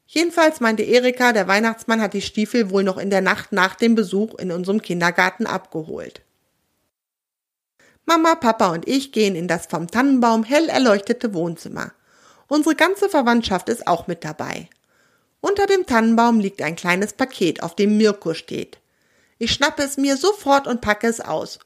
Jedenfalls 0.08 0.62
meinte 0.62 0.84
Erika, 0.84 1.34
der 1.34 1.50
Weihnachtsmann 1.50 2.02
hat 2.02 2.14
die 2.14 2.22
Stiefel 2.22 2.70
wohl 2.70 2.84
noch 2.84 2.98
in 2.98 3.10
der 3.10 3.22
Nacht 3.22 3.52
nach 3.52 3.76
dem 3.76 3.94
Besuch 3.94 4.36
in 4.36 4.52
unserem 4.52 4.82
Kindergarten 4.82 5.46
abgeholt. 5.46 6.22
Mama, 8.06 8.36
Papa 8.36 8.72
und 8.72 8.88
ich 8.88 9.12
gehen 9.12 9.36
in 9.36 9.50
das 9.50 9.66
vom 9.66 9.92
Tannenbaum 9.92 10.46
hell 10.46 10.70
erleuchtete 10.70 11.34
Wohnzimmer. 11.34 11.92
Unsere 12.48 12.76
ganze 12.76 13.10
Verwandtschaft 13.10 13.68
ist 13.68 13.86
auch 13.86 14.08
mit 14.08 14.24
dabei. 14.24 14.70
Unter 15.42 15.66
dem 15.66 15.86
Tannenbaum 15.86 16.40
liegt 16.40 16.62
ein 16.62 16.78
kleines 16.78 17.12
Paket, 17.12 17.62
auf 17.62 17.76
dem 17.76 17.98
Mirko 17.98 18.34
steht. 18.34 18.80
Ich 19.40 19.52
schnappe 19.52 19.84
es 19.84 19.98
mir 19.98 20.16
sofort 20.16 20.68
und 20.68 20.80
packe 20.80 21.08
es 21.08 21.20
aus. 21.20 21.60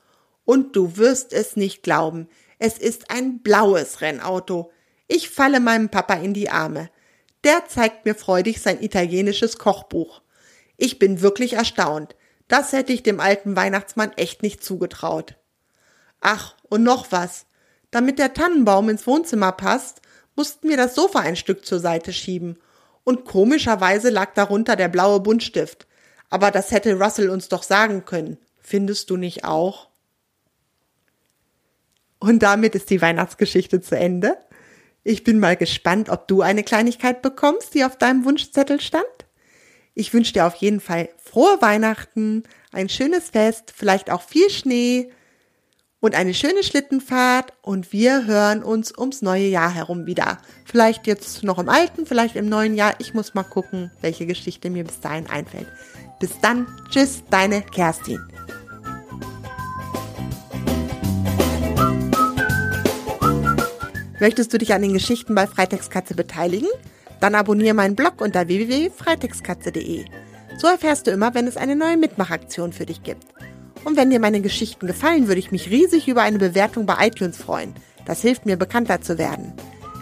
Und 0.43 0.75
du 0.75 0.97
wirst 0.97 1.31
es 1.31 1.55
nicht 1.55 1.83
glauben, 1.83 2.27
es 2.57 2.79
ist 2.79 3.11
ein 3.11 3.39
blaues 3.39 4.01
Rennauto. 4.01 4.71
Ich 5.07 5.29
falle 5.29 5.59
meinem 5.59 5.89
Papa 5.89 6.15
in 6.15 6.33
die 6.33 6.49
Arme. 6.49 6.89
Der 7.43 7.65
zeigt 7.67 8.05
mir 8.05 8.15
freudig 8.15 8.61
sein 8.61 8.81
italienisches 8.81 9.57
Kochbuch. 9.57 10.21
Ich 10.77 10.99
bin 10.99 11.21
wirklich 11.21 11.53
erstaunt. 11.53 12.15
Das 12.47 12.73
hätte 12.73 12.93
ich 12.93 13.03
dem 13.03 13.19
alten 13.19 13.55
Weihnachtsmann 13.55 14.11
echt 14.17 14.43
nicht 14.43 14.63
zugetraut. 14.63 15.35
Ach, 16.19 16.55
und 16.69 16.83
noch 16.83 17.11
was. 17.11 17.45
Damit 17.89 18.19
der 18.19 18.33
Tannenbaum 18.33 18.89
ins 18.89 19.07
Wohnzimmer 19.07 19.51
passt, 19.51 20.01
mussten 20.35 20.69
wir 20.69 20.77
das 20.77 20.95
Sofa 20.95 21.19
ein 21.19 21.35
Stück 21.35 21.65
zur 21.65 21.79
Seite 21.79 22.13
schieben. 22.13 22.57
Und 23.03 23.25
komischerweise 23.25 24.09
lag 24.09 24.33
darunter 24.33 24.75
der 24.75 24.87
blaue 24.87 25.19
Buntstift. 25.19 25.87
Aber 26.29 26.51
das 26.51 26.71
hätte 26.71 26.99
Russell 26.99 27.29
uns 27.29 27.49
doch 27.49 27.63
sagen 27.63 28.05
können. 28.05 28.37
Findest 28.61 29.09
du 29.09 29.17
nicht 29.17 29.43
auch? 29.43 29.89
Und 32.19 32.43
damit 32.43 32.75
ist 32.75 32.89
die 32.89 33.01
Weihnachtsgeschichte 33.01 33.81
zu 33.81 33.97
Ende. 33.97 34.37
Ich 35.03 35.23
bin 35.23 35.39
mal 35.39 35.55
gespannt, 35.57 36.09
ob 36.09 36.27
du 36.27 36.41
eine 36.41 36.63
Kleinigkeit 36.63 37.21
bekommst, 37.21 37.73
die 37.73 37.83
auf 37.83 37.97
deinem 37.97 38.23
Wunschzettel 38.25 38.79
stand. 38.79 39.05
Ich 39.93 40.13
wünsche 40.13 40.33
dir 40.33 40.45
auf 40.45 40.55
jeden 40.55 40.79
Fall 40.79 41.09
frohe 41.17 41.61
Weihnachten, 41.61 42.43
ein 42.71 42.87
schönes 42.87 43.29
Fest, 43.29 43.73
vielleicht 43.75 44.09
auch 44.09 44.21
viel 44.21 44.49
Schnee 44.49 45.11
und 45.99 46.15
eine 46.15 46.33
schöne 46.33 46.63
Schlittenfahrt 46.63 47.53
und 47.61 47.91
wir 47.91 48.25
hören 48.25 48.63
uns 48.63 48.97
ums 48.97 49.21
neue 49.21 49.47
Jahr 49.47 49.73
herum 49.73 50.05
wieder. 50.05 50.37
Vielleicht 50.65 51.07
jetzt 51.07 51.43
noch 51.43 51.59
im 51.59 51.69
alten, 51.69 52.05
vielleicht 52.05 52.35
im 52.35 52.47
neuen 52.47 52.75
Jahr. 52.75 52.95
Ich 52.99 53.13
muss 53.13 53.33
mal 53.33 53.43
gucken, 53.43 53.91
welche 54.01 54.25
Geschichte 54.25 54.69
mir 54.69 54.83
bis 54.83 54.99
dahin 54.99 55.27
einfällt. 55.27 55.67
Bis 56.19 56.39
dann, 56.41 56.67
tschüss, 56.91 57.23
deine 57.29 57.61
Kerstin. 57.61 58.19
Möchtest 64.21 64.53
du 64.53 64.59
dich 64.59 64.71
an 64.75 64.83
den 64.83 64.93
Geschichten 64.93 65.33
bei 65.33 65.47
Freitextkatze 65.47 66.13
beteiligen? 66.13 66.69
Dann 67.19 67.33
abonniere 67.33 67.73
meinen 67.73 67.95
Blog 67.95 68.21
unter 68.21 68.47
www.freitextkatze.de. 68.47 70.05
So 70.59 70.67
erfährst 70.67 71.07
du 71.07 71.11
immer, 71.11 71.33
wenn 71.33 71.47
es 71.47 71.57
eine 71.57 71.75
neue 71.75 71.97
Mitmachaktion 71.97 72.71
für 72.71 72.85
dich 72.85 73.01
gibt. 73.01 73.25
Und 73.83 73.97
wenn 73.97 74.11
dir 74.11 74.19
meine 74.19 74.41
Geschichten 74.41 74.85
gefallen, 74.85 75.27
würde 75.27 75.39
ich 75.39 75.51
mich 75.51 75.71
riesig 75.71 76.07
über 76.07 76.21
eine 76.21 76.37
Bewertung 76.37 76.85
bei 76.85 77.07
iTunes 77.07 77.37
freuen. 77.37 77.73
Das 78.05 78.21
hilft 78.21 78.45
mir, 78.45 78.57
bekannter 78.57 79.01
zu 79.01 79.17
werden. 79.17 79.53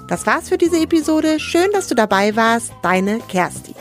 Das 0.10 0.26
war's 0.26 0.50
für 0.50 0.58
diese 0.58 0.82
Episode. 0.82 1.40
Schön, 1.40 1.72
dass 1.72 1.88
du 1.88 1.96
dabei 1.96 2.36
warst. 2.36 2.74
Deine 2.82 3.20
Kerstin. 3.30 3.76